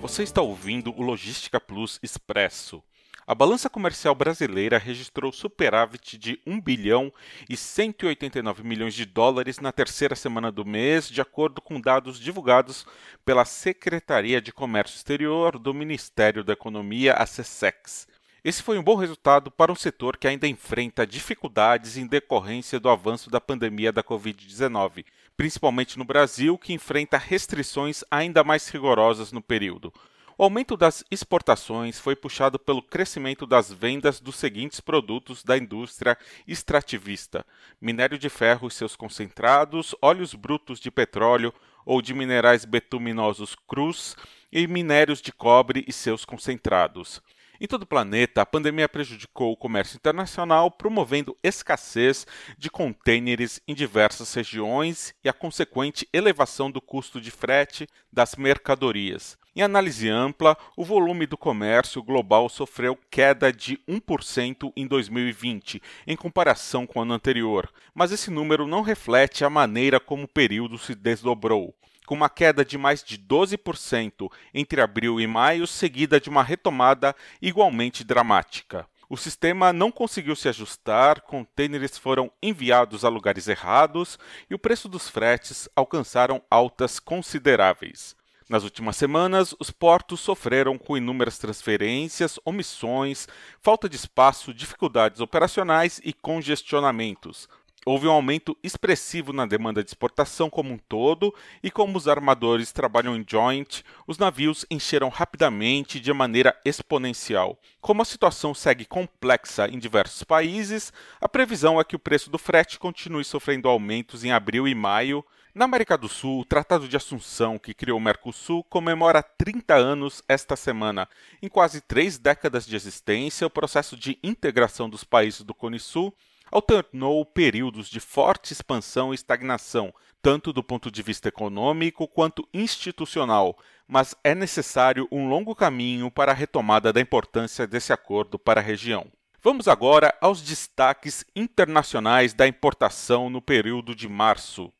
[0.00, 2.82] Você está ouvindo o Logística Plus Expresso.
[3.26, 7.12] A balança comercial brasileira registrou superávit de 1 bilhão
[7.50, 12.86] e 189 milhões de dólares na terceira semana do mês, de acordo com dados divulgados
[13.26, 18.08] pela Secretaria de Comércio Exterior do Ministério da Economia, a SESEX.
[18.42, 22.88] Esse foi um bom resultado para um setor que ainda enfrenta dificuldades em decorrência do
[22.88, 25.04] avanço da pandemia da Covid-19,
[25.36, 29.92] principalmente no Brasil, que enfrenta restrições ainda mais rigorosas no período.
[30.38, 36.16] O aumento das exportações foi puxado pelo crescimento das vendas dos seguintes produtos da indústria
[36.48, 37.44] extrativista:
[37.78, 41.52] minério de ferro e seus concentrados, óleos brutos de petróleo
[41.84, 44.16] ou de minerais betuminosos crus
[44.50, 47.20] e minérios de cobre e seus concentrados.
[47.62, 53.74] Em todo o planeta, a pandemia prejudicou o comércio internacional, promovendo escassez de contêineres em
[53.74, 59.36] diversas regiões e a consequente elevação do custo de frete das mercadorias.
[59.54, 66.16] Em análise ampla, o volume do comércio global sofreu queda de 1% em 2020, em
[66.16, 70.78] comparação com o ano anterior, mas esse número não reflete a maneira como o período
[70.78, 71.74] se desdobrou
[72.10, 77.14] com uma queda de mais de 12% entre abril e maio, seguida de uma retomada
[77.40, 78.84] igualmente dramática.
[79.08, 84.18] O sistema não conseguiu se ajustar, contêineres foram enviados a lugares errados
[84.50, 88.16] e o preço dos fretes alcançaram altas consideráveis.
[88.48, 93.28] Nas últimas semanas, os portos sofreram com inúmeras transferências, omissões,
[93.60, 97.48] falta de espaço, dificuldades operacionais e congestionamentos,
[97.86, 102.72] Houve um aumento expressivo na demanda de exportação como um todo, e como os armadores
[102.72, 107.58] trabalham em joint, os navios encheram rapidamente de maneira exponencial.
[107.80, 110.92] Como a situação segue complexa em diversos países,
[111.22, 115.24] a previsão é que o preço do frete continue sofrendo aumentos em abril e maio.
[115.54, 120.22] Na América do Sul, o Tratado de Assunção, que criou o Mercosul, comemora 30 anos
[120.28, 121.08] esta semana.
[121.42, 126.14] Em quase três décadas de existência, o processo de integração dos países do Cone Sul
[126.50, 133.56] alternou períodos de forte expansão e estagnação, tanto do ponto de vista econômico quanto institucional,
[133.86, 138.64] mas é necessário um longo caminho para a retomada da importância desse acordo para a
[138.64, 139.06] região.
[139.42, 144.70] Vamos agora aos destaques internacionais da importação no período de março.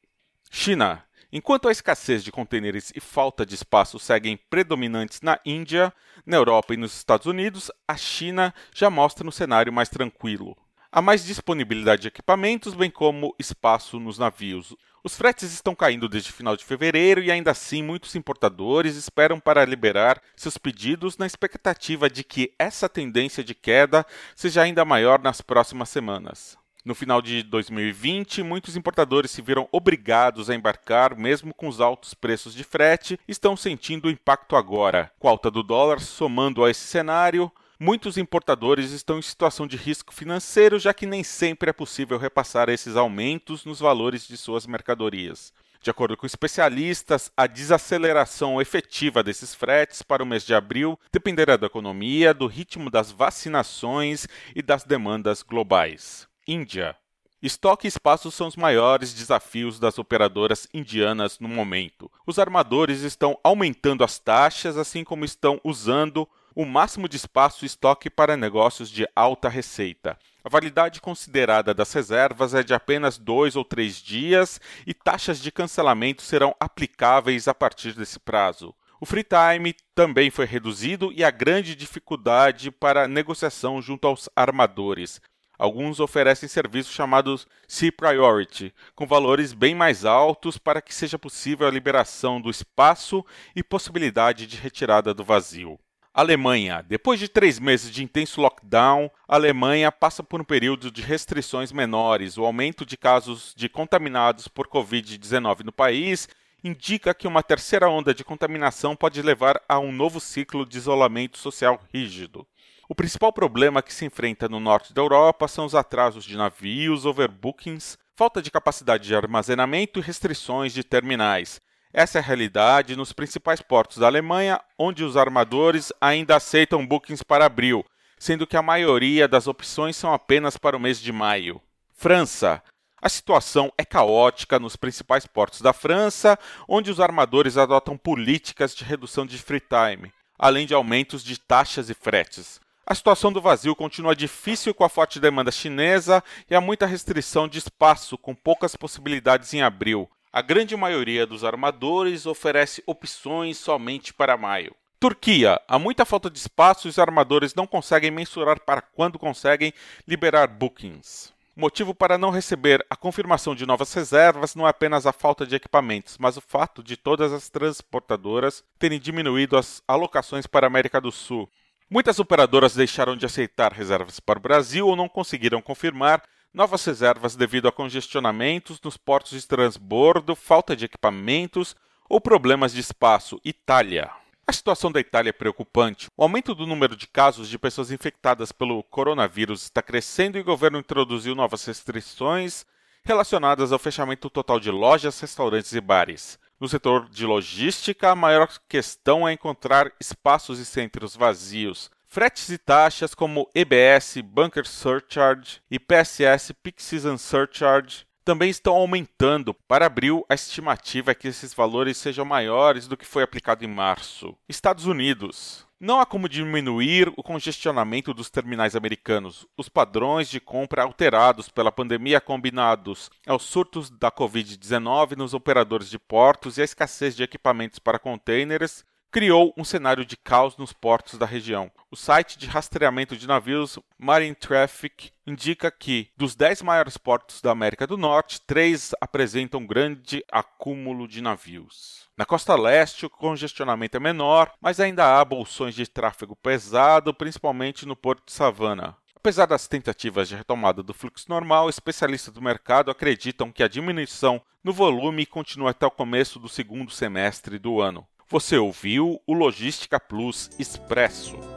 [0.50, 1.02] China.
[1.32, 5.92] Enquanto a escassez de contêineres e falta de espaço seguem predominantes na Índia,
[6.26, 10.56] na Europa e nos Estados Unidos, a China já mostra um cenário mais tranquilo.
[10.92, 14.74] Há mais disponibilidade de equipamentos, bem como espaço nos navios.
[15.04, 19.64] Os fretes estão caindo desde final de fevereiro e ainda assim muitos importadores esperam para
[19.64, 25.40] liberar seus pedidos na expectativa de que essa tendência de queda seja ainda maior nas
[25.40, 26.58] próximas semanas.
[26.84, 32.14] No final de 2020, muitos importadores se viram obrigados a embarcar, mesmo com os altos
[32.14, 35.12] preços de frete, estão sentindo o impacto agora.
[35.20, 39.78] Com a alta do dólar, somando a esse cenário, muitos importadores estão em situação de
[39.78, 44.66] risco financeiro, já que nem sempre é possível repassar esses aumentos nos valores de suas
[44.66, 45.50] mercadorias.
[45.82, 51.56] De acordo com especialistas, a desaceleração efetiva desses fretes para o mês de abril dependerá
[51.56, 56.28] da economia, do ritmo das vacinações e das demandas globais.
[56.46, 56.94] Índia.
[57.42, 62.12] Estoque e espaço são os maiores desafios das operadoras indianas no momento.
[62.26, 67.66] Os armadores estão aumentando as taxas, assim como estão usando o máximo de espaço e
[67.66, 70.18] estoque para negócios de alta receita.
[70.42, 75.52] A validade considerada das reservas é de apenas dois ou três dias e taxas de
[75.52, 78.74] cancelamento serão aplicáveis a partir desse prazo.
[79.00, 85.20] O free time também foi reduzido e há grande dificuldade para negociação junto aos armadores.
[85.58, 91.66] Alguns oferecem serviços chamados Sea Priority, com valores bem mais altos para que seja possível
[91.66, 93.24] a liberação do espaço
[93.54, 95.78] e possibilidade de retirada do vazio.
[96.12, 96.84] Alemanha.
[96.88, 101.70] Depois de três meses de intenso lockdown, a Alemanha passa por um período de restrições
[101.70, 102.36] menores.
[102.36, 106.28] O aumento de casos de contaminados por Covid-19 no país
[106.64, 111.38] indica que uma terceira onda de contaminação pode levar a um novo ciclo de isolamento
[111.38, 112.46] social rígido.
[112.88, 117.06] O principal problema que se enfrenta no norte da Europa são os atrasos de navios,
[117.06, 121.60] overbookings, falta de capacidade de armazenamento e restrições de terminais.
[121.92, 127.24] Essa é a realidade nos principais portos da Alemanha, onde os armadores ainda aceitam bookings
[127.24, 127.84] para abril,
[128.16, 131.60] sendo que a maioria das opções são apenas para o mês de maio.
[131.92, 132.62] França.
[133.02, 136.38] A situação é caótica nos principais portos da França,
[136.68, 141.90] onde os armadores adotam políticas de redução de free time, além de aumentos de taxas
[141.90, 142.60] e fretes.
[142.86, 147.48] A situação do vazio continua difícil com a forte demanda chinesa e há muita restrição
[147.48, 154.14] de espaço, com poucas possibilidades em abril, a grande maioria dos armadores oferece opções somente
[154.14, 154.74] para maio.
[155.00, 155.60] Turquia.
[155.66, 159.72] Há muita falta de espaço e os armadores não conseguem mensurar para quando conseguem
[160.06, 161.32] liberar bookings.
[161.56, 165.56] Motivo para não receber a confirmação de novas reservas não é apenas a falta de
[165.56, 171.00] equipamentos, mas o fato de todas as transportadoras terem diminuído as alocações para a América
[171.00, 171.50] do Sul.
[171.90, 176.22] Muitas operadoras deixaram de aceitar reservas para o Brasil ou não conseguiram confirmar
[176.52, 181.76] novas reservas devido a congestionamentos nos portos de transbordo, falta de equipamentos
[182.08, 183.40] ou problemas de espaço.
[183.44, 184.10] Itália.
[184.46, 186.08] A situação da Itália é preocupante.
[186.16, 190.44] O aumento do número de casos de pessoas infectadas pelo coronavírus está crescendo e o
[190.44, 192.66] governo introduziu novas restrições
[193.04, 196.38] relacionadas ao fechamento total de lojas, restaurantes e bares.
[196.58, 201.90] No setor de logística, a maior questão é encontrar espaços e centros vazios.
[202.12, 209.54] Fretes e taxas como EBS, Bunker Surcharge e PSS Peak Season Surcharge também estão aumentando.
[209.54, 213.68] Para abril, a estimativa é que esses valores sejam maiores do que foi aplicado em
[213.68, 214.36] março.
[214.48, 215.64] Estados Unidos.
[215.78, 219.46] Não há como diminuir o congestionamento dos terminais americanos.
[219.56, 225.98] Os padrões de compra alterados pela pandemia combinados aos surtos da Covid-19 nos operadores de
[225.98, 231.18] portos e a escassez de equipamentos para containers criou um cenário de caos nos portos
[231.18, 231.70] da região.
[231.90, 237.50] O site de rastreamento de navios Marine Traffic indica que, dos 10 maiores portos da
[237.50, 242.08] América do Norte, três apresentam grande acúmulo de navios.
[242.16, 247.86] Na costa leste, o congestionamento é menor, mas ainda há bolsões de tráfego pesado, principalmente
[247.86, 248.96] no porto de Savannah.
[249.16, 254.40] Apesar das tentativas de retomada do fluxo normal, especialistas do mercado acreditam que a diminuição
[254.62, 258.06] no volume continua até o começo do segundo semestre do ano.
[258.30, 261.49] Você ouviu o Logística Plus Expresso.